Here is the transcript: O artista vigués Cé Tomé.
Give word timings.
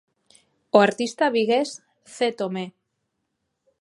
O 0.75 0.77
artista 0.87 1.25
vigués 1.35 1.69
Cé 2.15 2.27
Tomé. 2.39 2.65